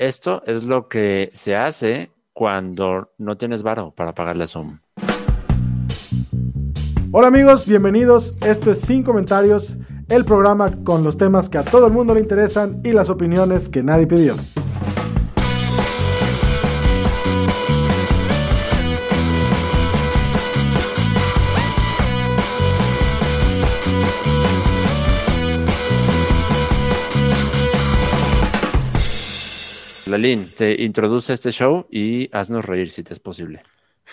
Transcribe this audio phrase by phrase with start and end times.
[0.00, 4.78] Esto es lo que se hace cuando no tienes varo para pagarle a Zoom.
[7.12, 8.40] Hola amigos, bienvenidos.
[8.40, 9.76] Esto es Sin Comentarios,
[10.08, 13.68] el programa con los temas que a todo el mundo le interesan y las opiniones
[13.68, 14.36] que nadie pidió.
[30.10, 33.62] Lalín, te introduce a este show y haznos reír si te es posible.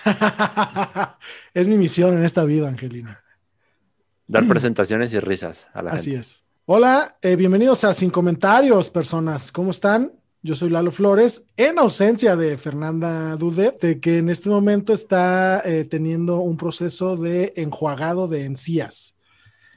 [1.54, 3.24] es mi misión en esta vida, Angelina.
[4.28, 6.22] Dar presentaciones y risas a la Así gente.
[6.22, 6.46] es.
[6.66, 9.52] Hola, eh, bienvenidos a Sin Comentarios, personas.
[9.52, 10.12] ¿Cómo están?
[10.44, 15.62] Yo soy Lalo Flores, en ausencia de Fernanda Dudet, de que en este momento está
[15.66, 19.16] eh, teniendo un proceso de enjuagado de encías.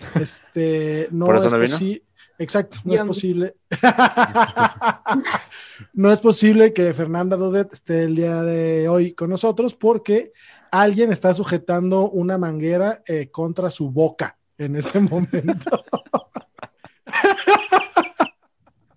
[0.14, 2.00] Este, no ¿Por eso es no vino?
[2.40, 3.54] Exacto, no es posible.
[5.92, 10.32] no es posible que Fernanda Dudet esté el día de hoy con nosotros porque
[10.70, 15.84] alguien está sujetando una manguera eh, contra su boca en este momento.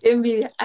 [0.03, 0.51] Qué envidia.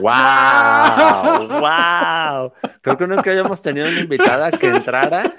[0.00, 1.48] ¡Wow!
[1.60, 2.52] ¡Wow!
[2.80, 5.32] Creo que nunca habíamos tenido una invitada que entrara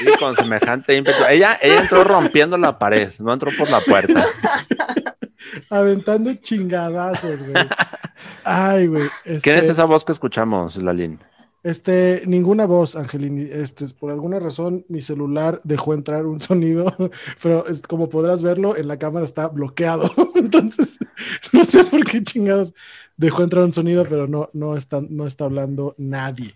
[0.00, 1.24] y con semejante ímpetu.
[1.28, 4.24] Ella, ella entró rompiendo la pared, no entró por la puerta.
[5.70, 7.54] aventando chingadazos, güey.
[8.44, 9.08] Ay, güey.
[9.24, 11.18] Este, ¿Quién es esa voz que escuchamos, Lalín?
[11.62, 13.42] Este, ninguna voz, Angelini.
[13.42, 16.94] Este, por alguna razón, mi celular dejó entrar un sonido,
[17.42, 20.10] pero es, como podrás verlo, en la cámara está bloqueado.
[20.34, 20.98] Entonces,
[21.52, 22.72] no sé por qué chingados
[23.16, 26.54] dejó entrar un sonido, pero no, no está, no está hablando nadie.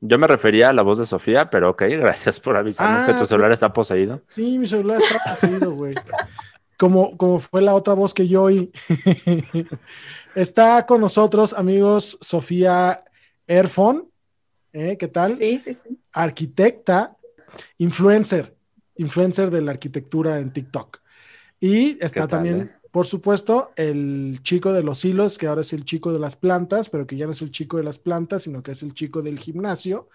[0.00, 3.18] Yo me refería a la voz de Sofía, pero ok, gracias por avisarnos Ah, que
[3.18, 4.22] tu celular está poseído.
[4.28, 5.94] Sí, mi celular está poseído, güey.
[6.78, 8.70] Como, como fue la otra voz que yo oí.
[10.36, 13.00] está con nosotros, amigos, Sofía
[13.48, 14.08] Erfon.
[14.72, 14.96] ¿Eh?
[14.98, 15.36] ¿Qué tal?
[15.36, 15.98] Sí, sí, sí.
[16.12, 17.16] arquitecta,
[17.78, 18.54] influencer,
[18.96, 21.00] influencer de la arquitectura en TikTok.
[21.60, 22.78] Y está ¿Qué tal, también, eh?
[22.90, 26.88] por supuesto, el chico de los hilos, que ahora es el chico de las plantas,
[26.88, 29.22] pero que ya no es el chico de las plantas, sino que es el chico
[29.22, 30.08] del gimnasio.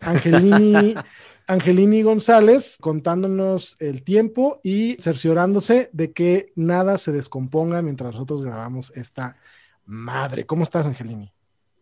[0.00, 0.94] Angelini,
[1.46, 8.90] Angelini González contándonos el tiempo y cerciorándose de que nada se descomponga mientras nosotros grabamos
[8.96, 9.36] esta
[9.84, 10.46] madre.
[10.46, 11.35] ¿Cómo estás, Angelini?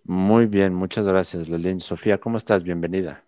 [0.04, 1.80] Muy bien, muchas gracias, Lalín.
[1.80, 2.62] Sofía, ¿cómo estás?
[2.62, 3.22] Bienvenida.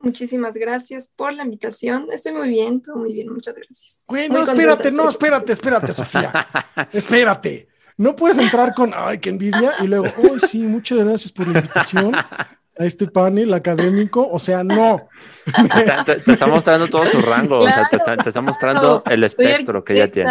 [0.00, 2.06] Muchísimas gracias por la invitación.
[2.12, 4.02] Estoy muy bien, todo muy bien, muchas gracias.
[4.06, 6.46] Güey, no, contenta espérate, no, espérate, espérate, Sofía.
[6.92, 7.68] Espérate.
[7.96, 11.60] No puedes entrar con, ay, qué envidia, y luego, ay, sí, muchas gracias por la
[11.60, 14.28] invitación a este panel académico.
[14.30, 15.06] O sea, no.
[15.44, 19.02] Te, te- te está mostrando todo su rango, o sea, te está, te está mostrando
[19.08, 20.30] el espectro que ella tiene.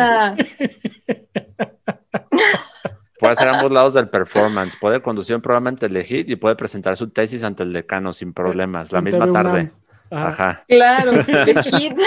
[3.23, 6.97] Puede hacer ambos lados del performance, puede conducir un programa ante el y puede presentar
[6.97, 9.71] su tesis ante el decano sin problemas, la misma tarde.
[10.11, 10.63] Ajá, Ajá.
[10.67, 11.97] Claro, el hit.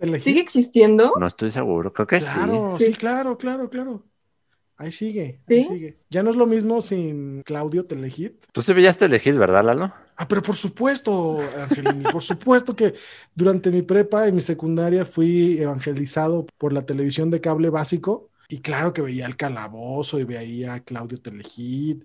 [0.00, 0.24] elegí.
[0.24, 1.12] ¿Sigue existiendo?
[1.18, 2.86] No estoy seguro, creo que Claro, sí.
[2.86, 2.92] sí.
[2.92, 2.98] Sí.
[2.98, 4.04] claro, claro, claro.
[4.76, 5.64] Ahí sigue, ahí ¿Sí?
[5.64, 5.98] sigue.
[6.10, 8.46] Ya no es lo mismo sin Claudio Telehit.
[8.52, 9.92] Tú sí veías Telehit, ¿verdad, Lalo?
[10.16, 12.94] Ah, pero por supuesto, Angelini, por supuesto que
[13.34, 18.60] durante mi prepa y mi secundaria fui evangelizado por la televisión de cable básico y
[18.60, 22.04] claro que veía el calabozo y veía a Claudio Telehit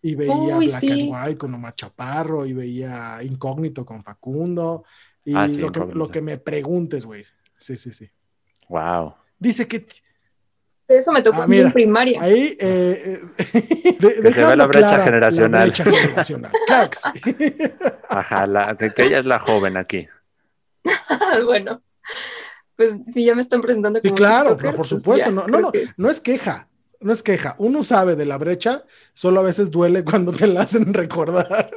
[0.00, 0.90] y veía Uy, Black sí.
[1.10, 4.84] and White con Omar Chaparro y veía Incógnito con Facundo
[5.24, 7.24] y Ah, sí, lo, que, lo que me preguntes, güey.
[7.56, 8.10] Sí, sí, sí.
[8.68, 9.14] Wow.
[9.38, 9.86] Dice que
[10.88, 12.22] Eso me tocó Ah, a mí mira, en primaria.
[12.22, 15.52] ahí eh, eh, de- Que se ve la brecha clara generacional.
[15.52, 16.52] La brecha generacional.
[16.66, 17.72] Claro que sí.
[18.08, 20.06] Ajá, la, que, que ella es la joven aquí.
[21.46, 21.82] bueno,
[22.76, 25.24] pues si ya me están presentando Sí, como claro, TikToker, no, por pues supuesto.
[25.26, 26.68] ya, No, no, no, que- no es queja,
[27.00, 27.54] no es queja.
[27.58, 31.70] Uno sabe de la brecha, solo a veces duele cuando te la hacen recordar.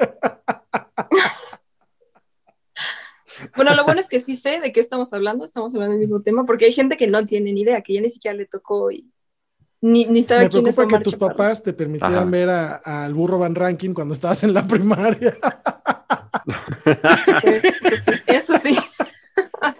[3.55, 6.21] Bueno, lo bueno es que sí sé de qué estamos hablando, estamos hablando del mismo
[6.21, 8.91] tema, porque hay gente que no tiene ni idea, que ya ni siquiera le tocó
[8.91, 9.11] y
[9.81, 12.25] ni, ni sabe Me quién es preocupa que tus papás te permitieran Ajá.
[12.29, 15.37] ver a- al burro Van Ranking cuando estabas en la primaria,
[16.85, 18.77] Eso sí, eso sí.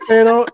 [0.07, 0.45] pero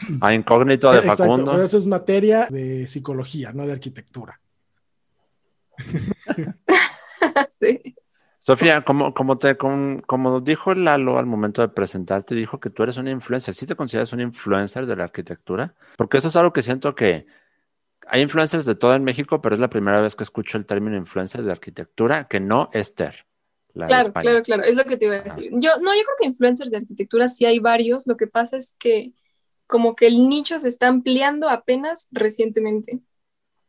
[0.20, 1.52] A incógnito de exacto, Facundo.
[1.52, 4.40] pero eso es materia de psicología, no de arquitectura.
[7.60, 7.94] sí.
[8.40, 12.82] Sofía, como, como, te, como, como dijo Lalo al momento de presentarte, dijo que tú
[12.82, 13.54] eres una influencer.
[13.54, 15.74] ¿Sí te consideras una influencer de la arquitectura?
[15.96, 17.26] Porque eso es algo que siento que
[18.06, 20.96] hay influencers de todo en México, pero es la primera vez que escucho el término
[20.96, 23.26] influencer de arquitectura, que no es Ter.
[23.74, 25.50] la Claro, claro, claro, es lo que te iba a decir.
[25.52, 28.74] Yo, no, yo creo que influencers de arquitectura sí hay varios, lo que pasa es
[28.78, 29.12] que
[29.68, 32.98] como que el nicho se está ampliando apenas recientemente,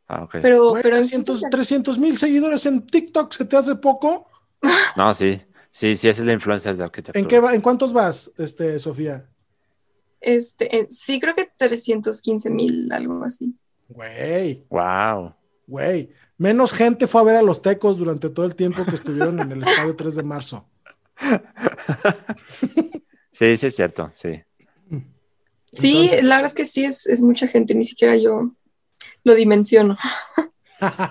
[0.08, 0.38] Ah, ok.
[0.42, 4.28] pero, Güey, pero 300 300 mil seguidores en TikTok, ¿se te hace poco?
[4.98, 7.22] No, sí, sí, sí, es la influencer de arquitectura.
[7.22, 9.30] ¿En, qué va- ¿En cuántos vas, este, Sofía?
[10.20, 13.58] este, eh, sí creo que 315 mil, algo así.
[13.88, 15.34] Güey, Wow.
[15.68, 16.10] güey.
[16.38, 19.52] Menos gente fue a ver a los tecos durante todo el tiempo que estuvieron en
[19.52, 20.68] el estadio 3 de marzo.
[23.32, 24.42] Sí, sí es cierto, sí.
[25.72, 28.52] Sí, Entonces- la verdad es que sí, es, es mucha gente, ni siquiera yo
[29.24, 29.98] lo dimensiono.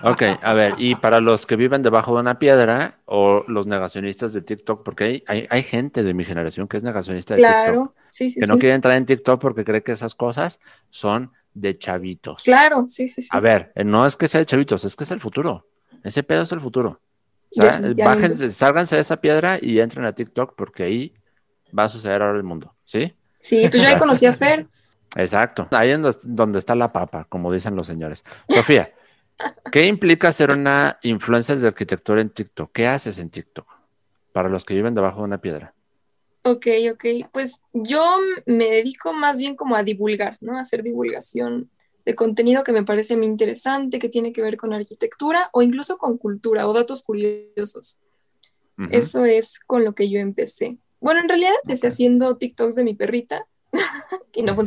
[0.03, 4.33] Ok, a ver, y para los que viven debajo de una piedra o los negacionistas
[4.33, 7.55] de TikTok, porque hay, hay, hay gente de mi generación que es negacionista de TikTok,
[7.63, 8.51] Claro, sí, sí, que sí.
[8.51, 10.59] no quiere entrar en TikTok porque cree que esas cosas
[10.89, 12.41] son de chavitos.
[12.41, 13.27] Claro, sí, sí, sí.
[13.31, 15.67] A ver, eh, no es que sea de chavitos, es que es el futuro.
[16.03, 16.99] Ese pedo es el futuro.
[17.55, 21.13] O sea, bájense, sálganse de esa piedra y entren a TikTok porque ahí
[21.77, 23.13] va a suceder ahora el mundo, ¿sí?
[23.39, 24.67] Sí, pues yo ahí conocí a Fer.
[25.15, 25.67] Exacto.
[25.71, 28.23] Ahí es donde está la papa, como dicen los señores.
[28.47, 28.93] Sofía,
[29.71, 32.71] ¿qué implica ser una influencer de arquitectura en TikTok?
[32.71, 33.67] ¿Qué haces en TikTok?
[34.31, 35.73] Para los que viven debajo de una piedra.
[36.43, 37.05] Ok, ok.
[37.31, 40.57] Pues yo me dedico más bien como a divulgar, ¿no?
[40.57, 41.69] A hacer divulgación
[42.05, 45.97] de contenido que me parece mí interesante, que tiene que ver con arquitectura o incluso
[45.97, 47.99] con cultura o datos curiosos.
[48.91, 50.77] Eso es con lo que yo empecé.
[50.99, 53.45] Bueno, en realidad empecé haciendo TikToks de mi perrita
[54.33, 54.57] y no.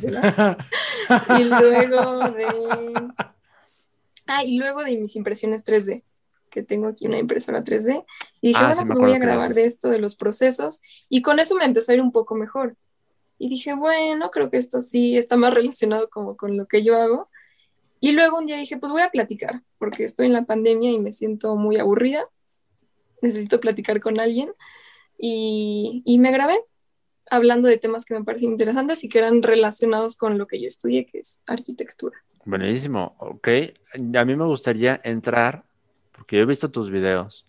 [1.38, 2.46] Y luego de...
[4.26, 6.05] Ah, y luego de mis impresiones 3D,
[6.49, 8.06] que tengo aquí una impresora 3D.
[8.40, 10.81] Y dije, Ah, bueno, sí pues voy a que grabar de esto, de los procesos.
[11.08, 12.75] Y con eso me empezó a ir un poco mejor.
[13.37, 16.96] Y dije, bueno, creo que esto sí está más relacionado como con lo que yo
[16.96, 17.28] hago.
[17.99, 21.00] Y luego un día dije, pues voy a platicar, porque estoy en la pandemia y
[21.00, 22.25] me siento muy aburrida.
[23.20, 24.52] Necesito platicar con alguien.
[25.24, 26.58] Y, y me grabé
[27.30, 30.66] hablando de temas que me parecían interesantes y que eran relacionados con lo que yo
[30.66, 32.19] estudié, que es arquitectura.
[32.44, 33.14] Buenísimo.
[33.20, 33.48] Ok.
[34.16, 35.64] A mí me gustaría entrar,
[36.10, 37.46] porque yo he visto tus videos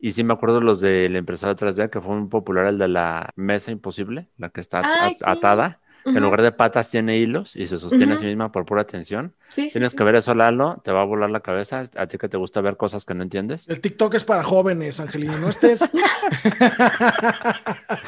[0.00, 2.88] y sí me acuerdo los de la impresora 3D, que fue muy popular, el de
[2.88, 5.24] la mesa imposible, la que está Ay, at- sí.
[5.26, 5.79] atada.
[6.04, 8.84] Que En lugar de patas tiene hilos y se sostiene a sí misma por pura
[8.86, 9.34] tensión.
[9.48, 9.96] Sí, sí, Tienes sí.
[9.96, 11.84] que ver eso, Lalo, te va a volar la cabeza.
[11.96, 13.68] A ti que te gusta ver cosas que no entiendes.
[13.68, 15.36] El TikTok es para jóvenes, Angelina.
[15.38, 15.80] No estés.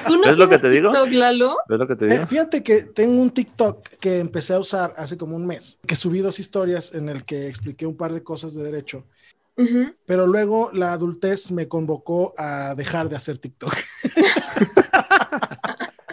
[0.06, 0.90] ¿Tú no ¿Ves lo que te digo?
[0.90, 1.56] TikTok, Lalo?
[1.68, 2.26] ¿Ves lo que te Eh, digo?
[2.26, 6.20] fíjate que tengo un TikTok que empecé a usar hace como un mes, que subí
[6.20, 9.04] dos historias en el que expliqué un par de cosas de derecho,
[10.06, 13.74] pero luego la adultez me convocó a dejar de hacer TikTok.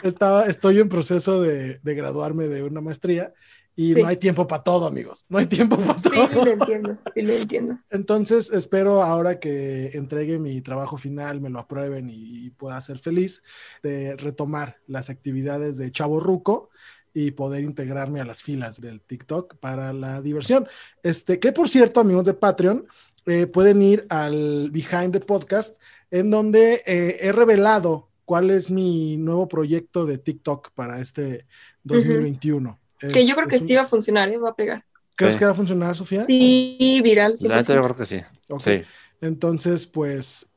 [0.04, 3.34] Estaba, estoy en proceso de, de graduarme de una maestría
[3.76, 4.02] y Sí.
[4.02, 5.26] no hay tiempo para todo, amigos.
[5.30, 6.46] No hay tiempo para Sí, todo.
[6.46, 7.80] lo entiendo, sí, lo entiendo.
[7.90, 13.00] Entonces espero ahora que entregue mi trabajo final, me lo aprueben y, y pueda ser
[13.00, 13.42] feliz
[13.82, 16.70] de retomar las actividades de Chavo Ruco
[17.14, 20.68] y poder integrarme a las filas del TikTok para la diversión.
[21.02, 22.86] Este, que por cierto, amigos de Patreon,
[23.26, 25.80] eh, pueden ir al Behind the Podcast,
[26.12, 31.48] en donde eh, he revelado cuál es mi nuevo proyecto de TikTok para este
[31.84, 32.78] 2021.
[33.00, 34.38] que Es- yo creo que un- sí va a funcionar, ¿eh?
[34.38, 34.86] va a pegar.
[35.16, 35.40] ¿Crees Sí.
[35.40, 36.26] que va a funcionar, Sofía?
[36.28, 37.82] Sí, viral, La neta, yo 100%.
[37.82, 38.22] creo que sí.
[38.50, 38.62] Ok.
[38.62, 38.82] Sí.
[39.22, 40.48] Entonces, pues,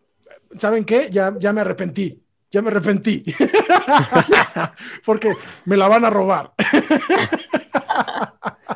[0.58, 1.08] ¿saben qué?
[1.10, 2.22] Ya, ya me arrepentí.
[2.50, 3.24] Ya me arrepentí.
[5.06, 5.32] Porque
[5.64, 6.52] me la van a robar.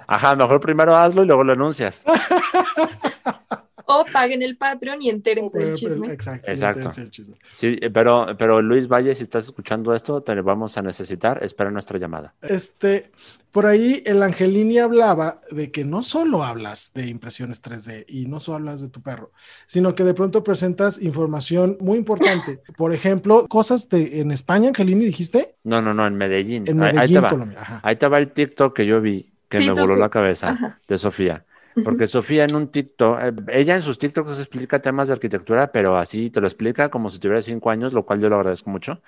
[0.06, 2.02] Ajá, mejor primero hazlo y luego lo anuncias.
[3.88, 6.12] O paguen el Patreon y entérense del chisme.
[6.12, 6.50] Exacto.
[6.50, 6.90] Exacto.
[7.08, 7.36] chisme.
[7.52, 11.42] Sí, eh, pero, pero Luis Valle, si estás escuchando esto, te vamos a necesitar.
[11.42, 12.34] Espera nuestra llamada.
[12.42, 13.10] Este,
[13.52, 18.40] por ahí el Angelini hablaba de que no solo hablas de impresiones 3D y no
[18.40, 19.30] solo hablas de tu perro,
[19.66, 22.60] sino que de pronto presentas información muy importante.
[22.76, 26.64] Por ejemplo, cosas de en España, Angelini, dijiste, No, no, no, en Medellín.
[26.66, 27.28] en Ahí- ahí, Medellín, te va.
[27.28, 27.60] Colombia.
[27.60, 27.80] Ajá.
[27.84, 30.00] Ahí te va el TikTok que yo vi, que Sí, me tú, voló tú.
[30.00, 30.80] la cabeza Ajá.
[30.88, 31.44] de Sofía.
[31.84, 35.96] Porque Sofía en un TikTok, eh, ella en sus TikToks explica temas de arquitectura, pero
[35.96, 39.02] así te lo explica como si tuviera cinco años, lo cual yo lo agradezco mucho,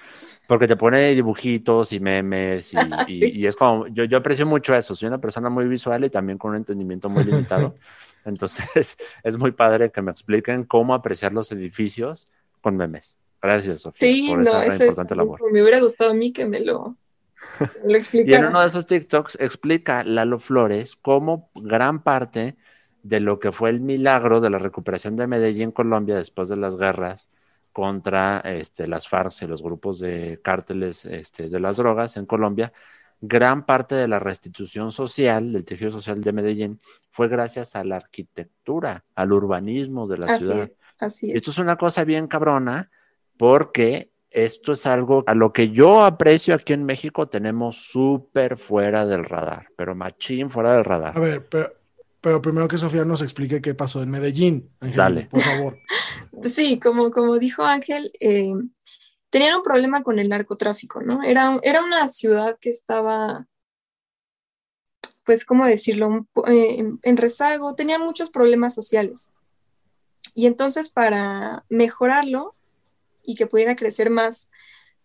[0.46, 2.76] porque te pone dibujitos y memes y,
[3.08, 3.30] y- Sí.
[3.40, 6.36] y es como, yo, yo aprecio mucho eso, soy una persona muy visual y también
[6.38, 7.74] con un entendimiento muy limitado,
[8.26, 12.28] entonces es muy padre que me expliquen cómo apreciar los edificios
[12.60, 13.16] con memes.
[13.40, 14.80] Gracias, Sofía, Sí, por no, esa eso es.
[14.80, 15.40] importante labor.
[15.52, 16.96] Me hubiera gustado a mí que me lo,
[18.12, 22.56] Y en uno de esos TikToks explica Lalo Flores cómo gran parte
[23.02, 26.76] de lo que fue el milagro de la recuperación de Medellín, Colombia, después de las
[26.76, 27.28] guerras
[27.72, 32.72] contra este, las FARC y los grupos de cárteles este, de las drogas en Colombia,
[33.20, 37.96] gran parte de la restitución social, del tejido social de Medellín, fue gracias a la
[37.96, 40.62] arquitectura, al urbanismo de la así ciudad.
[40.64, 41.36] Es, así es.
[41.36, 42.90] Esto es una cosa bien cabrona
[43.36, 49.06] porque esto es algo a lo que yo aprecio aquí en México, tenemos súper fuera
[49.06, 51.16] del radar, pero machín fuera del radar.
[51.16, 51.72] A ver, pero,
[52.20, 54.70] pero primero que Sofía nos explique qué pasó en Medellín.
[54.80, 55.28] Angelina, Dale.
[55.30, 55.78] por favor.
[56.44, 58.52] Sí, como, como dijo Ángel, eh,
[59.28, 61.24] tenían un problema con el narcotráfico, ¿no?
[61.24, 63.48] Era, era una ciudad que estaba,
[65.24, 69.32] pues, ¿cómo decirlo?, eh, en, en rezago, tenían muchos problemas sociales.
[70.32, 72.54] Y entonces para mejorarlo
[73.28, 74.50] y que pudiera crecer más,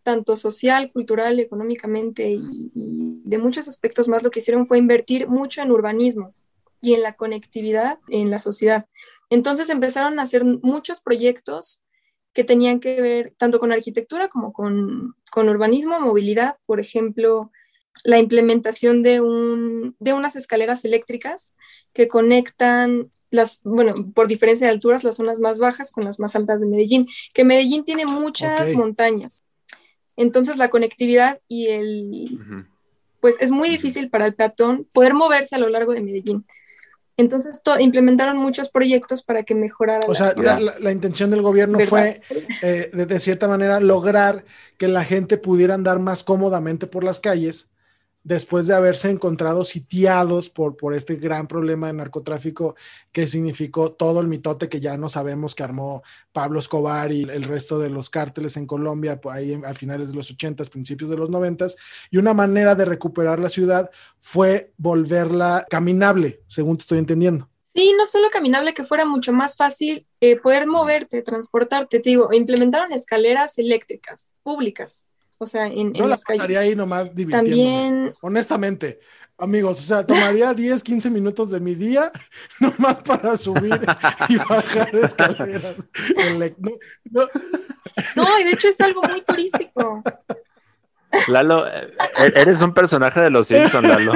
[0.02, 5.62] tanto social, cultural, económicamente y, de muchos aspectos más, lo que hicieron fue invertir mucho
[5.62, 6.34] en urbanismo
[6.82, 8.86] y en la conectividad en la sociedad.
[9.30, 11.82] Entonces empezaron a hacer muchos proyectos
[12.34, 17.52] que tenían que ver tanto con arquitectura como con, con urbanismo, movilidad, por ejemplo,
[18.04, 21.56] la implementación de, un, de unas escaleras eléctricas
[21.94, 26.36] que conectan las, bueno, por diferencia de alturas, las zonas más bajas con las más
[26.36, 29.42] altas de Medellín, que Medellín tiene muchas montañas.
[30.16, 32.38] Entonces la conectividad y el,
[33.20, 36.46] pues es muy difícil para el peatón poder moverse a lo largo de Medellín.
[37.18, 40.60] Entonces to- implementaron muchos proyectos para que mejorara O la sea, ciudad.
[40.60, 41.90] la, la- la intención del gobierno ¿Verdad?
[41.90, 42.22] fue,
[42.62, 44.46] eh, de, de cierta manera, lograr
[44.78, 47.70] que la gente pudiera andar más cómodamente por las calles
[48.24, 52.76] después de haberse encontrado sitiados por, por este gran problema de narcotráfico
[53.12, 57.44] que significó todo el mitote que ya no sabemos que armó Pablo Escobar y el
[57.44, 61.18] resto de los cárteles en Colombia, pues, ahí a finales de los 80, principios de
[61.18, 61.68] los 90,
[62.10, 63.90] y una manera de recuperar la ciudad
[64.20, 67.50] fue volverla caminable, según te estoy entendiendo.
[67.74, 72.00] Sí, no solo caminable, que fuera mucho más fácil eh, poder moverte, transportarte.
[72.00, 76.72] Te digo, implementaron escaleras eléctricas públicas, o sea, en, en Yo la las pasaría calles.
[76.72, 77.56] ahí nomás divirtiéndome.
[77.56, 79.00] También, Honestamente,
[79.38, 82.12] amigos, o sea, tomaría 10, 15 minutos de mi día
[82.60, 83.80] nomás para subir
[84.30, 85.76] y bajar escaleras.
[86.60, 86.72] No,
[87.12, 87.28] no,
[88.16, 90.02] no, y de hecho es algo muy turístico.
[91.28, 91.94] Lalo, eh,
[92.36, 94.14] eres un personaje de los Simpsons, Lalo.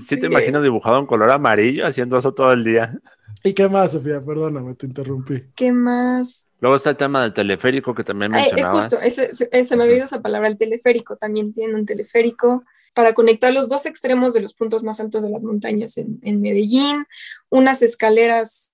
[0.00, 0.26] Sí te Sí.
[0.26, 2.98] imagino dibujado en color amarillo haciendo eso todo el día.
[3.44, 4.24] ¿Y qué más, Sofía?
[4.24, 5.44] Perdóname, te interrumpí.
[5.54, 6.47] ¿Qué más?
[6.60, 8.84] Luego está el tema del teleférico que también Ay, eh, mencionabas.
[8.84, 11.16] justo, ese, ese- se me había ido esa palabra, el teleférico.
[11.16, 15.30] También tiene un teleférico para conectar los dos extremos de los puntos más altos de
[15.30, 17.06] las montañas en, en Medellín,
[17.48, 18.70] unas escaleras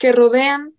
[0.00, 0.72] que rodean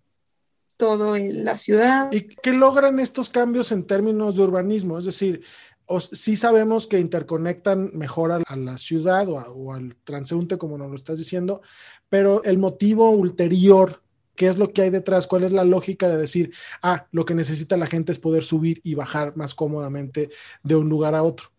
[0.76, 2.10] todo el- la ciudad.
[2.12, 4.98] ¿Y qué logran estos cambios en términos de urbanismo?
[4.98, 5.44] Es decir,
[5.86, 10.58] os- sí sabemos que interconectan mejor a, a la ciudad o, a- o al transeúnte,
[10.58, 11.62] como nos lo estás diciendo,
[12.08, 14.01] pero el motivo ulterior,
[14.36, 15.26] ¿qué es lo que hay detrás?
[15.26, 18.80] ¿Cuál es la lógica de decir, ah, lo que necesita la gente es poder subir
[18.82, 20.30] y bajar más cómodamente
[20.62, 21.50] de un lugar a otro?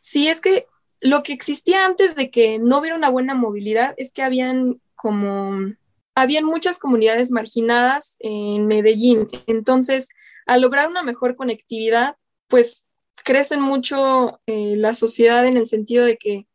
[0.00, 0.66] Sí, es que
[1.00, 5.74] lo que existía antes de que no hubiera una buena movilidad es que habían como,
[6.14, 9.28] habían muchas comunidades marginadas en Medellín.
[9.46, 10.08] Entonces,
[10.46, 12.16] al lograr una mejor conectividad,
[12.48, 12.86] pues
[13.24, 16.46] crecen mucho eh, la sociedad en el sentido de que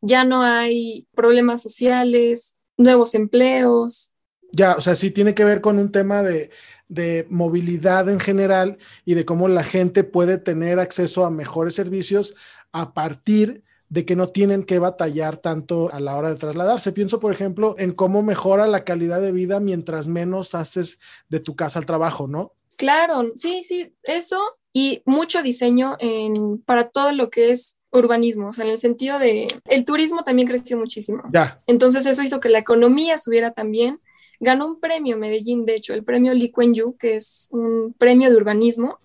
[0.00, 4.14] ya no hay problemas sociales, nuevos empleos.
[4.52, 6.50] Ya, o sea, sí tiene que ver con un tema de,
[6.88, 12.34] de movilidad en general y de cómo la gente puede tener acceso a mejores servicios
[12.72, 16.92] a partir de que no tienen que batallar tanto a la hora de trasladarse.
[16.92, 21.56] Pienso, por ejemplo, en cómo mejora la calidad de vida mientras menos haces de tu
[21.56, 22.54] casa al trabajo, ¿no?
[22.76, 24.38] Claro, sí, sí, eso
[24.72, 29.18] y mucho diseño en, para todo lo que es urbanismo, o sea, en el sentido
[29.18, 31.22] de, el turismo también creció muchísimo.
[31.32, 33.98] Ya, Entonces eso hizo que la economía subiera también.
[34.40, 38.30] Ganó un premio Medellín, de hecho, el premio Lee Kuan Yew, que es un premio
[38.30, 38.98] de urbanismo.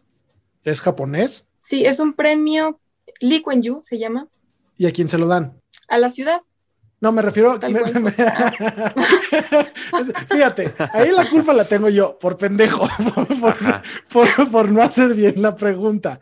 [0.64, 1.48] es japonés.
[1.60, 2.80] Sí, es un premio,
[3.22, 4.28] Lee Kuan Yew se llama,
[4.78, 5.60] ¿Y a quién se lo dan?
[5.88, 6.42] a la ciudad.
[7.00, 7.60] No, me refiero.
[7.62, 8.12] Me- me-
[10.30, 12.88] Fíjate, ahí la culpa la tengo yo, por pendejo,
[14.12, 16.20] por- por no hacer bien la pregunta.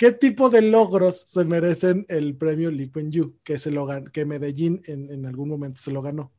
[0.00, 4.24] ¿Qué tipo de logros se merecen el premio Lee Kuan Yew que, se lo que
[4.24, 6.32] Medellín en, en algún momento se lo ganó?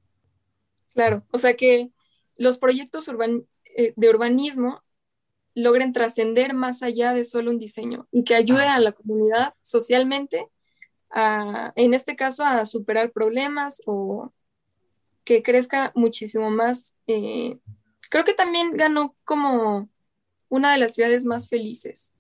[0.96, 1.92] Claro, o sea que
[2.38, 3.46] los proyectos urban-
[3.78, 4.82] eh, de urbanismo
[5.56, 10.48] logren trascender más allá de solo un diseño y que ayuden a la comunidad socialmente
[11.12, 14.34] a, en este caso, a superar problemas o
[15.24, 16.96] que crezca muchísimo más.
[17.08, 17.60] eh,
[18.10, 19.90] creo que también ganó como
[20.50, 22.14] una de las ciudades más felices.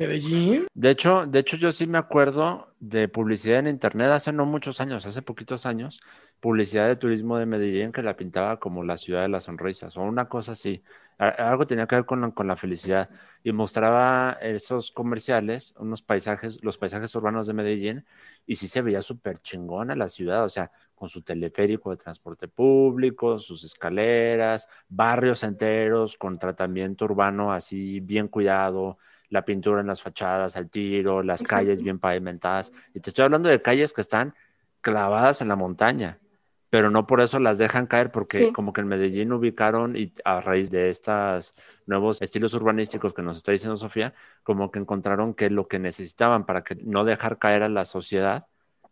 [0.00, 0.66] Medellín.
[0.72, 4.80] De hecho, de hecho, yo sí me acuerdo de publicidad en internet hace no muchos
[4.80, 6.00] años, hace poquitos años,
[6.40, 10.02] publicidad de turismo de Medellín que la pintaba como la ciudad de las sonrisas o
[10.02, 10.82] una cosa así.
[11.18, 13.10] Algo tenía que ver con la, con la felicidad
[13.44, 18.06] y mostraba esos comerciales, unos paisajes, los paisajes urbanos de Medellín
[18.46, 22.48] y sí se veía súper chingona la ciudad, o sea, con su teleférico de transporte
[22.48, 28.96] público, sus escaleras, barrios enteros con tratamiento urbano así bien cuidado
[29.30, 32.72] la pintura en las fachadas al tiro, las calles bien pavimentadas.
[32.92, 34.34] Y te estoy hablando de calles que están
[34.80, 36.18] clavadas en la montaña,
[36.68, 40.40] pero no por eso las dejan caer, porque como que en Medellín ubicaron y a
[40.40, 41.54] raíz de estos
[41.86, 46.44] nuevos estilos urbanísticos que nos está diciendo Sofía, como que encontraron que lo que necesitaban
[46.44, 48.46] para que no dejar caer a la sociedad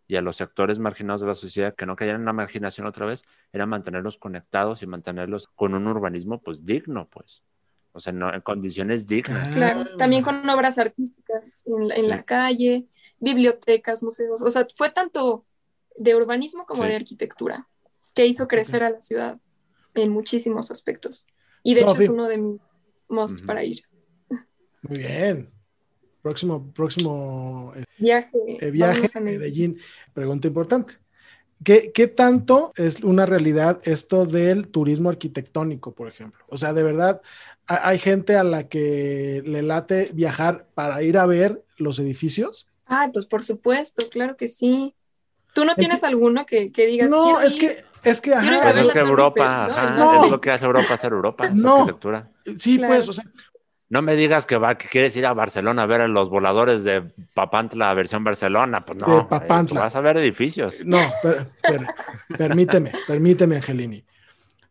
[0.06, 3.06] y a los sectores marginados de la sociedad que no cayeran en la marginación otra
[3.06, 7.42] vez, era mantenerlos conectados y mantenerlos con un urbanismo pues digno, pues
[7.98, 9.52] o sea, no, en condiciones dignas.
[9.54, 12.86] Claro, también con obras artísticas en, la, calle,
[13.18, 15.44] bibliotecas, museos, o sea, fue tanto
[15.96, 17.68] de urbanismo como de arquitectura
[18.14, 19.38] que hizo crecer a la ciudad
[19.94, 21.26] en muchísimos aspectos.
[21.64, 22.60] Y de hecho es uno de mis
[23.08, 23.80] most para ir.
[24.82, 25.50] Muy bien.
[26.22, 29.78] Próximo, próximo eh, viaje, eh, viaje a Medellín.
[30.14, 30.94] Pregunta importante.
[31.64, 36.44] ¿Qué, ¿Qué, tanto es una realidad esto del turismo arquitectónico, por ejemplo?
[36.48, 37.20] O sea, de verdad,
[37.66, 42.68] hay gente a la que le late viajar para ir a ver los edificios.
[42.86, 44.94] Ah, pues por supuesto, claro que sí.
[45.52, 47.10] ¿Tú no tienes alguno que, que digas?
[47.10, 48.80] No, es que, es que, ajá.
[48.80, 52.30] es que Europa, ajá, es lo que hace Europa ser Europa, no, arquitectura.
[52.58, 53.24] Sí, pues, o sea.
[53.90, 56.84] No me digas que va, que quieres ir a Barcelona a ver a los voladores
[56.84, 57.02] de
[57.32, 59.06] Papantla versión Barcelona, pues no.
[59.16, 59.80] De Papantla.
[59.80, 60.82] vas a ver edificios.
[60.84, 60.98] No,
[62.36, 64.04] permíteme, permíteme, Angelini.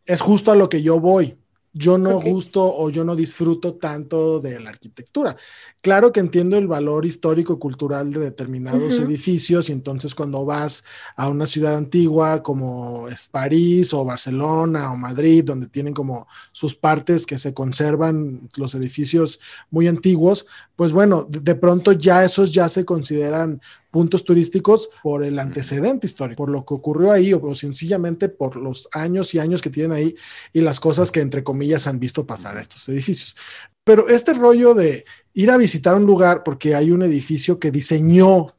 [0.06, 1.38] Es justo a lo que yo voy
[1.74, 5.36] yo no gusto o yo no disfruto tanto de la arquitectura.
[5.82, 10.84] Claro que entiendo el valor histórico cultural de determinados edificios y entonces cuando vas
[11.16, 16.76] a una ciudad antigua como es París o Barcelona o Madrid, donde tienen como sus
[16.76, 19.40] partes que se conservan los edificios
[19.70, 23.62] muy antiguos, pues bueno, de pronto ya esos ya se consideran
[23.98, 28.88] puntos turísticos por el antecedente histórico, por lo que ocurrió ahí o, sencillamente por los
[28.92, 30.16] años y años que tienen ahí
[30.54, 33.36] y las cosas que entre comillas han visto pasar a estos edificios.
[33.84, 38.54] Pero este rollo de ir a visitar un lugar porque hay un edificio que diseñó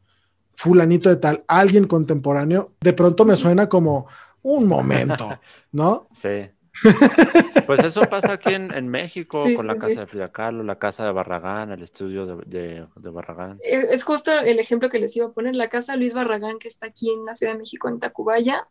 [0.54, 4.08] fulanito de tal, alguien contemporáneo, de pronto me suena como
[4.42, 5.38] un momento,
[5.70, 6.08] ¿no?
[6.16, 6.50] Sí.
[7.66, 11.12] Pues eso pasa aquí en, México con la casa de Frida Kahlo, la casa de
[11.12, 13.58] Barragán, el estudio de, Barragán.
[13.62, 15.54] Es justo el ejemplo que les iba a poner.
[15.54, 18.66] La casa Luis Barragán, que está aquí en la Ciudad de México, en Tacubaya,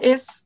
[0.00, 0.44] es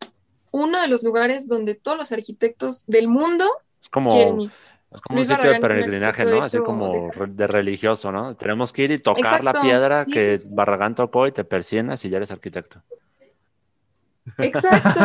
[0.53, 3.51] uno de los lugares donde todos los arquitectos del mundo
[3.83, 6.43] es como, Es como un sitio de peregrinaje, ¿no?
[6.43, 8.37] Así como de, religioso, ¿no?
[8.37, 12.19] Tenemos que ir y tocar la piedra que Barragán tocó y te persienas y ya
[12.19, 12.83] eres arquitecto.
[14.39, 15.01] Exacto.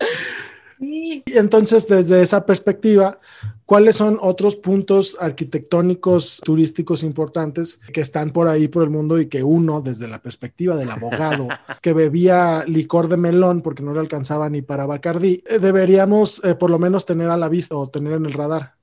[0.80, 3.20] Y entonces, desde esa perspectiva,
[3.66, 9.26] ¿cuáles son otros puntos arquitectónicos turísticos importantes que están por ahí por el mundo y
[9.26, 11.48] que uno, desde la perspectiva del abogado
[11.82, 16.54] que bebía licor de melón porque no le alcanzaba ni para Bacardí, eh, deberíamos eh,
[16.54, 18.76] por lo menos tener a la vista o tener en el radar?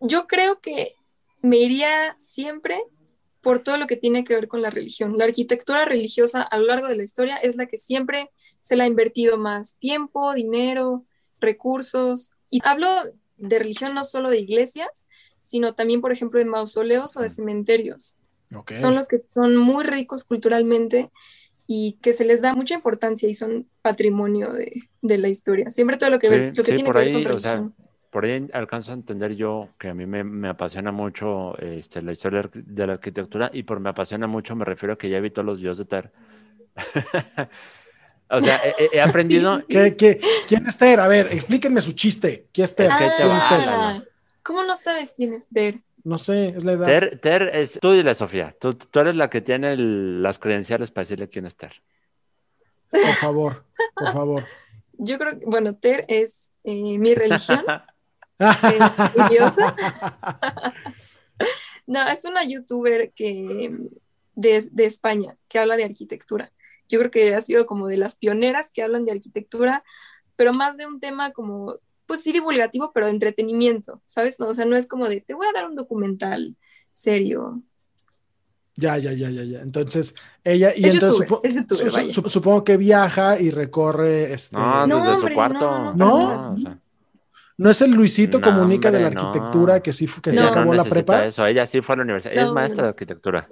[0.00, 0.88] Yo creo que
[1.40, 2.82] me iría siempre
[3.42, 5.18] por todo lo que tiene que ver con la religión.
[5.18, 8.84] La arquitectura religiosa a lo largo de la historia es la que siempre se le
[8.84, 11.04] ha invertido más tiempo, dinero,
[11.40, 12.30] recursos.
[12.48, 12.88] Y hablo
[13.36, 15.06] de religión no solo de iglesias,
[15.40, 18.16] sino también, por ejemplo, de mausoleos o de cementerios.
[18.74, 21.10] Son los que son muy ricos culturalmente
[21.66, 25.70] y que se les da mucha importancia y son patrimonio de, la historia.
[25.70, 27.74] Siempre todo lo que, tiene que ver con religión
[28.12, 32.48] por ahí alcanzo a entender yo que a mí me, apasiona mucho este, la historia
[32.52, 35.46] de la arquitectura y por me apasiona mucho me refiero a que ya vi todos
[35.46, 36.12] los videos de Ter.
[38.28, 38.60] o sea,
[38.92, 39.64] he, aprendido...
[39.66, 41.00] ¿Qué, quién es Ter?
[41.00, 42.48] A ver, explíquenme su chiste.
[42.52, 42.90] ¿Quién es Ter?
[44.42, 45.76] ¿Cómo no sabes quién es Ter?
[46.04, 46.84] No sé, es la edad.
[46.86, 47.78] Ter, ter es...
[47.80, 48.54] Tú dile, Sofía.
[48.60, 51.82] Tú, tú eres la que tiene las credenciales para decirle quién es Ter.
[52.90, 54.44] Por favor, por favor.
[54.98, 57.64] Yo creo que, bueno, Ter es eh, mi religión.
[61.86, 63.70] no, es una youtuber que,
[64.34, 66.52] de, España que habla de arquitectura.
[66.88, 69.84] Yo creo que ha sido como de las pioneras que hablan de arquitectura,
[70.36, 71.76] pero más de un tema como,
[72.06, 74.40] pues sí, divulgativo, pero de entretenimiento, ¿sabes?
[74.40, 76.56] No, o sea, no es como de, te voy a dar un documental
[76.92, 77.62] serio.
[78.74, 79.60] Ya, ya, ya, ya, ya.
[79.60, 81.28] Entonces, ella, y entonces
[82.26, 84.56] supongo que viaja y recorre este.
[84.56, 85.94] No, desde su cuarto.
[85.94, 86.81] No, No
[87.70, 89.20] es el Luisito No, comunica de la no.
[89.20, 90.48] arquitectura que sí, que sí No.
[90.48, 91.24] acabó la prepa.
[91.26, 92.32] Eso, ella sí fue a la universidad.
[92.34, 92.86] Ella es No, maestra no.
[92.86, 93.48] de arquitectura.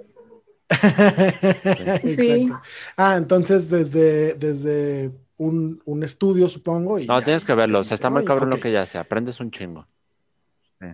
[2.05, 2.49] Sí.
[2.97, 6.99] Ah, entonces desde, desde un, un estudio, supongo.
[6.99, 7.79] Y No, ya tienes que verlo.
[7.79, 8.97] O sea, está muy "Oye, cabrón ok, lo que ella hace.
[8.97, 9.87] Aprendes un chingo.
[10.69, 10.85] Sí.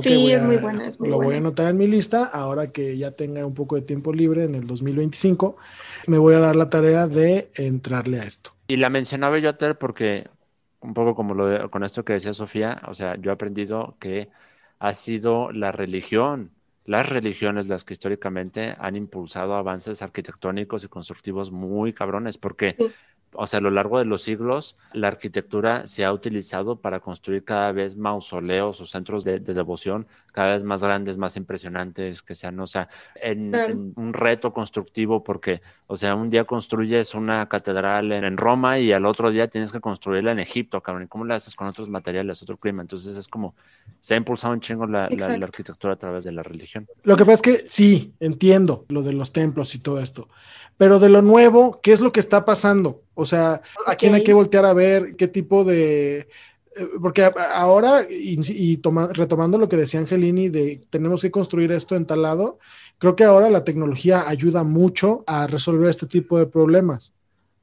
[0.00, 2.24] Sí, es a- muy buena, es muy Lo voy a anotar en mi lista.
[2.24, 5.56] Ahora que ya tenga un poco de tiempo libre en el 2025,
[6.06, 8.52] me voy a dar la tarea de entrarle a esto.
[8.68, 10.28] Y la mencionaba yo ayer porque,
[10.80, 13.96] un poco como lo de- con esto que decía Sofía, o sea, yo he aprendido
[14.00, 14.30] que
[14.78, 16.52] ha sido la religión,
[16.86, 22.90] las religiones las que históricamente han impulsado avances arquitectónicos y constructivos muy cabrones, porque, Sí.
[23.32, 27.44] o sea, a lo largo de los siglos, la arquitectura se ha utilizado para construir
[27.44, 32.34] cada vez mausoleos o centros de, de devoción cada vez más grandes, más impresionantes, que
[32.34, 33.74] sean, o sea, en, Claro.
[33.74, 35.60] en un reto constructivo, porque,
[35.92, 39.72] o sea, un día construyes una catedral en, en Roma y al otro día tienes
[39.72, 41.02] que construirla en Egipto, cabrón.
[41.02, 42.80] ¿Y cómo la haces con otros materiales, otro clima?
[42.80, 43.56] Entonces es como,
[43.98, 45.44] se ha impulsado un chingo la, la- la Exacto.
[45.46, 46.86] arquitectura a través de la religión.
[47.02, 50.28] Lo que pasa es que sí, entiendo lo de los templos y todo esto,
[50.76, 53.02] pero de lo nuevo, ¿qué es lo que está pasando?
[53.14, 55.16] O sea, ¿a quién hay que voltear a ver?
[55.16, 56.18] ¿Qué tipo de...?
[56.20, 58.38] eh, Porque ahora, y,
[58.72, 62.60] y toma- retomando lo que decía Angelini de tenemos que construir esto en tal lado,
[63.00, 67.12] creo que ahora la tecnología ayuda mucho a resolver este tipo de problemas,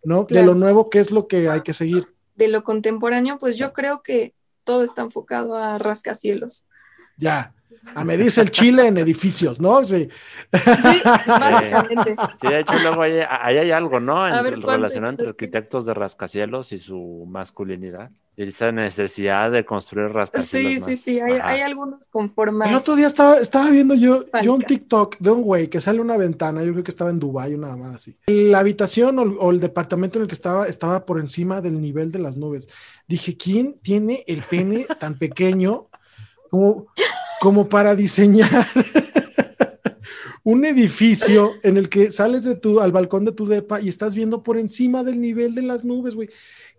[0.03, 0.25] ¿no?
[0.27, 2.07] De lo nuevo, ¿qué es lo que hay que seguir?
[2.35, 6.67] De lo contemporáneo, pues yo creo que todo está enfocado a rascacielos.
[7.17, 7.53] Ya,
[7.93, 9.83] a medirse el chile en edificios, ¿no?
[9.83, 10.09] Sí.
[10.53, 12.15] Sí, básicamente.
[12.41, 14.27] Sí, de hecho, luego hay, ahí hay algo, ¿no?
[14.27, 18.11] En, ver, ¿cuánto relacionado entre arquitectos de rascacielos y su masculinidad.
[18.39, 20.85] Y esa necesidad de construir rascacielos.
[20.85, 22.69] Sí, sí, sí, hay, hay algunos con formas.
[22.69, 24.61] El otro día estaba, estaba viendo yo, yo un.
[24.61, 27.75] TikTok de un güey que sale una ventana, yo creo que estaba en Dubái, una
[27.75, 28.15] más así.
[28.27, 32.11] La habitación o, o el departamento en el que estaba estaba por encima del nivel
[32.11, 32.69] de las nubes.
[33.07, 35.87] Dije, ¿quién tiene el pene tan pequeño
[36.51, 36.85] como,
[37.39, 38.47] como para diseñar
[40.43, 44.15] un edificio en el que sales de tu, al balcón de tu depa y estás
[44.15, 46.29] viendo por encima del nivel de las nubes, güey?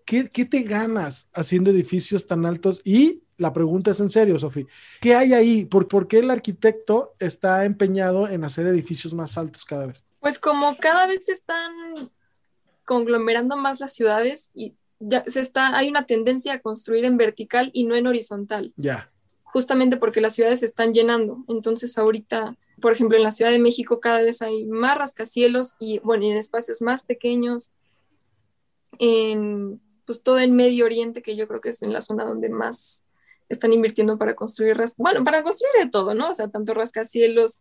[0.09, 2.81] ¿Qué, qué te ganas haciendo edificios tan altos?
[2.83, 4.65] Y la pregunta es en serio, Sofi.
[4.99, 5.65] ¿Qué hay ahí?
[5.65, 10.03] ¿Por, por qué el arquitecto está empeñado en hacer edificios más altos cada vez?
[10.19, 11.71] Pues como cada vez se están
[12.85, 17.69] conglomerando más las ciudades y ya se está, hay una tendencia a construir en vertical
[17.71, 19.11] y no en horizontal, Ya.
[19.43, 21.45] justamente porque las ciudades se están llenando.
[21.49, 25.99] Entonces ahorita, por ejemplo, en la Ciudad de México cada vez hay más rascacielos y
[25.99, 27.73] bueno, en espacios más pequeños,
[28.97, 32.49] en pues todo el Medio Oriente, que yo creo que es en la zona donde
[32.49, 33.03] más
[33.47, 36.31] están invirtiendo para construir, bueno, para construir de todo, ¿no?
[36.31, 37.59] O sea, tanto rascacielos,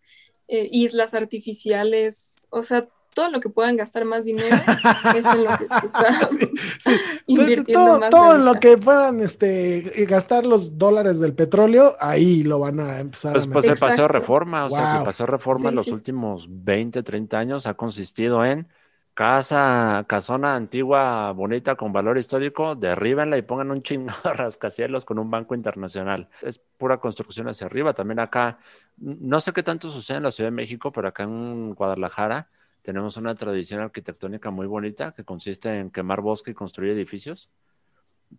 [0.48, 4.48] eh, islas artificiales, o sea, todo lo que puedan gastar más dinero
[5.14, 6.90] es en lo que se está Sí, sí.
[7.26, 8.08] invirtiendo todo más.
[8.11, 12.98] todo en lo que puedan este, gastar los dólares del petróleo, ahí lo van a
[13.00, 13.72] empezar Pues, a pues meter.
[13.72, 17.38] el paseo reforma, o sea, el paseo de reforma Sí, en los últimos 20, 30
[17.38, 18.68] años ha consistido en
[19.18, 25.18] casa, casona antigua, bonita, con valor histórico, derríbenla y pongan un chingo de rascacielos con
[25.18, 26.28] un banco internacional.
[26.40, 27.94] Es pura construcción hacia arriba.
[27.94, 28.61] También acá,
[28.96, 32.48] no sé qué tanto sucede en la Ciudad de México, pero acá en Guadalajara
[32.83, 37.50] tenemos una tradición arquitectónica muy bonita que consiste en quemar bosque y construir edificios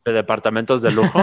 [0.06, 1.20] de departamentos de lujo.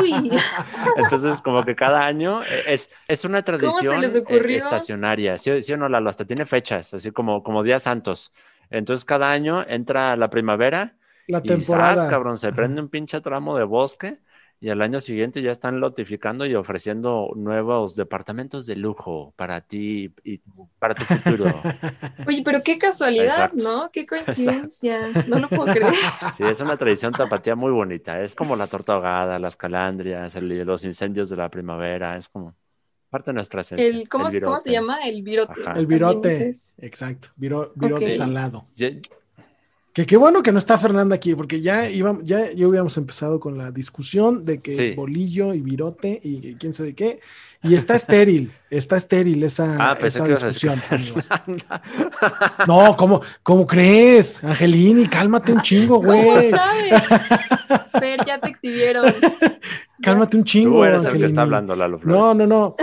[0.00, 0.30] Uy,
[0.96, 5.76] Entonces, como que cada año eh, es, es una tradición eh, estacionaria, ¿sí, sí o
[5.76, 6.10] no, Lalo?
[6.10, 8.32] Hasta tiene fechas, así como, como días santos.
[8.70, 12.08] Entonces, cada año entra la primavera la y ¡zas, temporada.
[12.08, 14.18] cabrón, se prende un pinche tramo de bosque
[14.60, 20.12] y al año siguiente ya están lotificando y ofreciendo nuevos departamentos de lujo para ti
[20.24, 20.42] y
[20.78, 21.46] para tu futuro.
[22.26, 23.56] oye, pero qué casualidad, Exacto.
[23.62, 23.90] ¿no?
[23.92, 25.00] Qué coincidencia.
[25.28, 25.94] No lo puedo creer.
[26.36, 28.20] Sí, es una tradición tapatía muy bonita.
[28.22, 32.16] Es como la torta ahogada, las calandrias, el- los incendios de la primavera.
[32.16, 32.54] Es como
[33.10, 33.86] parte de nuestra esencia.
[33.86, 35.00] El, ¿cómo, el ¿Cómo se llama?
[35.00, 35.52] El virote.
[35.66, 35.78] Ajá.
[35.78, 36.52] El virote.
[36.78, 37.28] Exacto.
[37.36, 38.66] viro- virote salado.
[39.94, 43.40] Que qué bueno que no está Fernanda aquí, porque ya íbamos, ya, ya hubiéramos empezado
[43.40, 44.90] con la discusión de que Sí.
[44.94, 47.18] bolillo y virote y que quién sabe qué.
[47.64, 50.80] Y está estéril, está estéril esa, Ah, esa discusión.
[52.68, 54.44] No, ¿cómo, ¿cómo crees?
[54.44, 56.50] Angelini, cálmate un chingo, ¿Cómo güey.
[56.50, 57.02] sabes?
[57.98, 59.12] Fer, ya te exhibieron.
[60.02, 61.26] Cálmate un Tú chingo, eres el que Angelini.
[61.28, 62.18] está hablando, Lalo Flores.
[62.20, 62.76] No, no, no.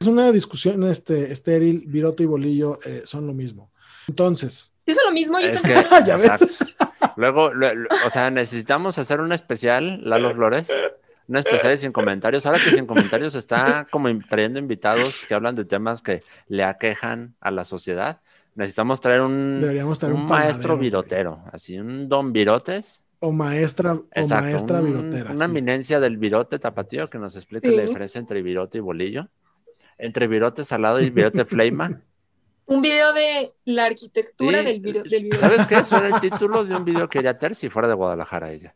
[0.00, 3.70] Es una discusión este, estéril, virote y bolillo eh, son lo mismo.
[4.08, 5.38] Entonces, ¿Hizo lo mismo?
[5.38, 6.04] Yo Es que, también.
[6.06, 6.56] Ya ves.
[7.16, 10.68] Luego, lo- lo- o sea, necesitamos hacer un especial, Lalo Flores,
[11.28, 12.46] un especial de sin comentarios.
[12.46, 17.34] Ahora que sin comentarios está como trayendo invitados que hablan de temas que le aquejan
[17.38, 18.20] a la sociedad.
[18.54, 23.92] Necesitamos traer un, deberíamos tener un, un maestro virotero, así, un don virotes, O maestra,
[23.92, 25.30] o maestra un- virotera.
[25.32, 25.50] Una sí.
[25.50, 27.76] eminencia del virote tapatío que nos explique Sí.
[27.76, 29.28] la diferencia entre virote y bolillo.
[30.00, 32.00] Entre virote salado y virote fleima.
[32.66, 35.02] Un video de la arquitectura Sí, del video.
[35.02, 35.38] Del video.
[35.38, 35.76] ¿Sabes qué?
[35.76, 38.72] Eso era el título de un video que quería hacer si fuera de Guadalajara ella.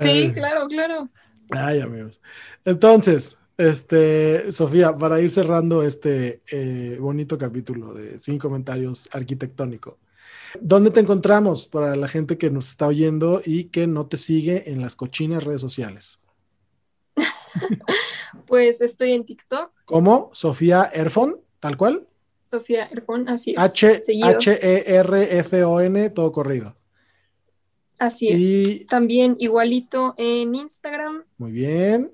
[0.00, 0.32] Sí, Ay.
[0.32, 1.08] claro, claro.
[1.50, 2.20] Ay, amigos.
[2.64, 9.98] Entonces, este, Sofía, para ir cerrando este eh, bonito capítulo de Sin Comentarios Arquitectónico,
[10.60, 14.70] ¿dónde te encontramos para la gente que nos está oyendo y que no te sigue
[14.70, 16.20] en las cochinas redes sociales?
[18.46, 22.06] Pues estoy en TikTok, Como Sofía Erfon, tal cual.
[22.50, 23.58] Sofía Erfón, así es.
[23.58, 24.02] H-.
[24.22, 26.76] H-E-R-F-O-N, todo corrido.
[27.98, 28.40] Así es.
[28.40, 32.12] Y También igualito en Instagram, muy bien.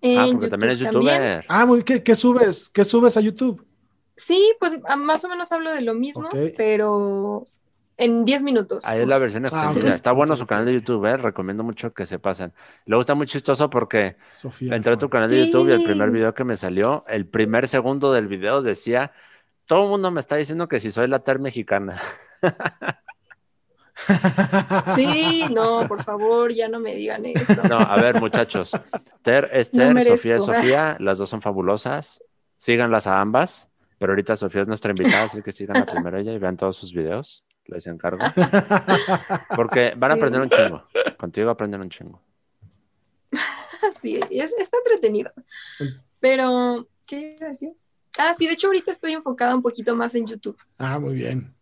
[0.00, 1.14] en Ah, porque YouTube también es también.
[1.14, 1.44] youtuber.
[1.48, 2.68] Ah, muy, ¿qué, qué subes?
[2.70, 3.64] ¿Qué subes a YouTube?
[4.16, 7.44] Sí, pues a- más o menos hablo de lo mismo, pero
[8.02, 8.84] en 10 minutos.
[8.86, 9.94] Ahí es la versión Ah, extendida.
[9.94, 11.16] Está bueno su canal de YouTube, ¿eh?
[11.16, 12.52] recomiendo mucho que se pasen.
[12.86, 14.74] Luego está muy chistoso porque Sofía.
[14.76, 17.68] entré a tu canal de YouTube y el primer video que me salió, el primer
[17.68, 19.12] segundo del video decía,
[19.66, 22.00] todo el mundo me está diciendo que si soy la ter mexicana.
[24.96, 27.62] Sí, no, por favor, ya no me digan eso.
[27.68, 28.72] No, a ver, muchachos.
[29.22, 30.16] Ter es Ter, merezco.
[30.16, 32.22] Sofía es Sofía, las dos son fabulosas.
[32.58, 36.32] Síganlas a ambas, pero ahorita Sofía es nuestra invitada, así que sigan a primero ella
[36.32, 37.44] y vean todos sus videos.
[37.72, 38.24] Les encargo.
[39.56, 40.84] Porque van a aprender un chingo.
[41.16, 42.20] Contigo aprenden un chingo.
[44.00, 45.32] Sí, es, está entretenido.
[46.20, 47.70] Pero, ¿qué iba a decir?
[48.18, 50.56] Ah, sí, de hecho ahorita estoy enfocada un poquito más en YouTube.
[50.78, 51.54] Ah, muy bien.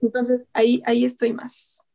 [0.00, 1.86] Entonces ahí, ahí estoy más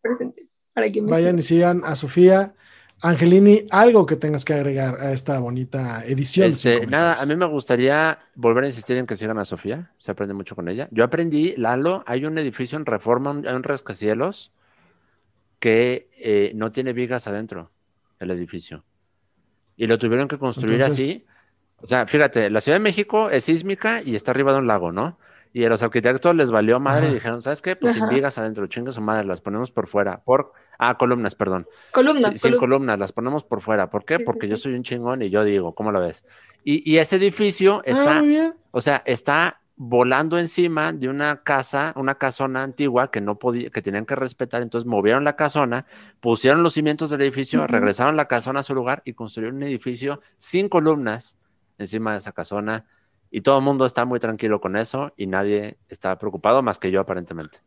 [0.00, 2.54] presente para que me Vayan y sigan a Sofía.
[3.02, 6.48] Angelini, algo que tengas que agregar a esta bonita edición.
[6.50, 9.90] Este, nada, a mí me gustaría volver a insistir en que sigan a Sofía.
[9.96, 10.86] Se aprende mucho con ella.
[10.90, 14.52] Yo aprendí, Lalo, hay un edificio en Reforma, un- hay un rascacielos
[15.58, 17.70] que eh, no tiene vigas adentro,
[18.18, 18.84] el edificio.
[19.76, 21.26] Y lo tuvieron que construir Entonces- así.
[21.82, 24.92] O sea, fíjate, la Ciudad de México es sísmica y está arriba de un lago,
[24.92, 25.18] ¿no?
[25.54, 27.10] Y a los arquitectos les valió madre Ajá.
[27.10, 27.74] y dijeron, ¿sabes qué?
[27.76, 30.20] Pues sin vigas adentro, chingue su madre, las ponemos por fuera.
[30.22, 31.68] Por, ah, columnas, perdón.
[31.90, 32.58] Columnas, sin columnas.
[32.58, 33.90] columnas, las ponemos por fuera.
[33.90, 34.18] ¿Por qué?
[34.18, 34.64] Sí, sí, Porque yo sí.
[34.64, 36.24] soy un chingón y yo digo, ¿cómo lo ves?
[36.64, 38.30] Y, y ese edificio Ah, está,
[38.70, 43.82] o sea, está volando encima de una casa, una casona antigua que no podía, que
[43.82, 44.62] tenían que respetar.
[44.62, 45.86] Entonces movieron la casona,
[46.20, 47.68] pusieron los cimientos del edificio, Ujú.
[47.68, 51.36] regresaron la casona a su lugar y construyeron un edificio sin columnas
[51.78, 52.86] encima de esa casona.
[53.30, 56.90] Y todo el mundo está muy tranquilo con eso y nadie está preocupado más que
[56.90, 57.60] yo aparentemente.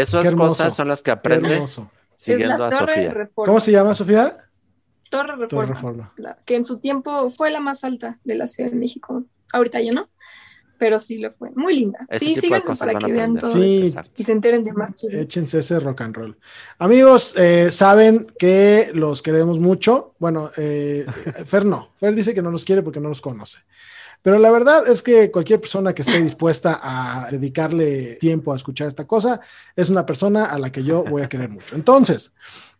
[0.00, 1.90] Esas hermoso, cosas son las que aprendes hermoso.
[2.18, 3.10] Es la siguiendo a Torre Sofía.
[3.12, 3.46] Reforma.
[3.46, 4.36] ¿Cómo se llama, Sofía?
[5.10, 6.12] Torre Torre Reforma.
[6.16, 9.24] La- que en su tiempo fue la más alta de la Ciudad de México.
[9.52, 10.08] Ahorita ya no,
[10.78, 11.50] pero sí lo fue.
[11.54, 11.98] Muy linda.
[12.08, 13.86] Ese sí, síganlo para que vean todo Sí.
[13.86, 15.22] eso y se enteren de más chismes.
[15.22, 16.38] Échense ese rock and roll.
[16.78, 20.14] Amigos, eh, saben que los queremos mucho.
[20.18, 21.04] Bueno, eh,
[21.46, 21.90] Fer no.
[21.96, 23.58] Fer dice que no nos quiere porque no nos conoce.
[24.24, 28.88] Pero la verdad es que cualquier persona que esté dispuesta a dedicarle tiempo a escuchar
[28.88, 29.38] esta cosa
[29.76, 31.74] es una persona a la que yo voy a querer mucho.
[31.74, 32.32] Entonces,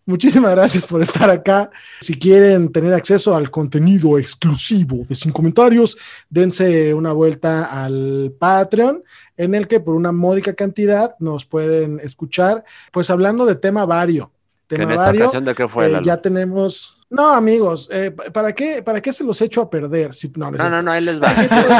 [0.06, 1.70] muchísimas gracias por estar acá.
[2.00, 5.98] Si quieren tener acceso al contenido exclusivo de Sin Comentarios,
[6.30, 9.04] dense una vuelta al Patreon
[9.36, 14.32] en el que por una módica cantidad nos pueden escuchar, pues hablando de tema vario.
[14.66, 17.03] Tema en esta vario, ocasión de qué fue eh, ya tenemos...
[17.10, 20.14] No, amigos, eh, ¿para, qué, ¿para qué se los echo a perder?
[20.14, 21.32] Si, no, no, No, no, ahí les va.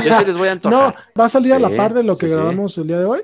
[0.03, 0.79] Yo, sí les voy a antojar.
[0.95, 3.05] No, va a salir a la par de lo que sí, grabamos el día de
[3.07, 3.23] hoy.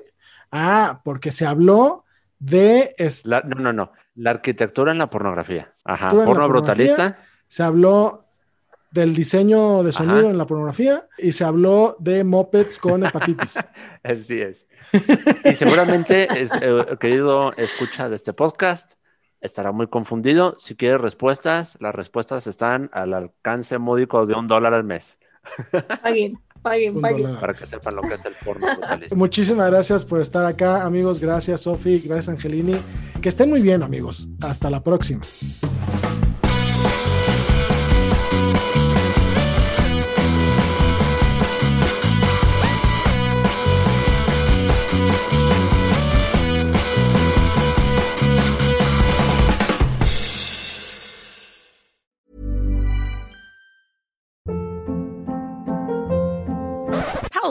[0.51, 2.05] Ah, porque se habló
[2.39, 2.91] de...
[3.25, 3.93] La- no, no, no.
[4.17, 5.73] La arquitectura en la pornografía.
[5.85, 6.09] Ajá.
[6.09, 7.19] Porno brutalista.
[7.47, 8.25] se habló
[8.91, 10.31] del diseño de sonido Ajá.
[10.31, 13.59] en la pornografía y se habló de mopeds con hepatitis.
[14.03, 14.67] Así es.
[15.45, 18.95] Y seguramente, es, eh, querido escucha de este podcast,
[19.41, 20.55] estará muy confundido.
[20.59, 25.19] Si quieres respuestas, las respuestas están al alcance módico de un dólar al mes,
[26.03, 27.41] Paguen, paguen, paguen.
[27.41, 29.17] para que sepan lo que es el porno brutalista.
[29.17, 31.19] Muchísimas gracias por estar acá, amigos.
[31.21, 32.01] Gracias, Sofi.
[32.01, 32.77] Gracias, Angelini.
[33.23, 34.29] Que estén muy bien, amigos.
[34.43, 35.23] Hasta la próxima.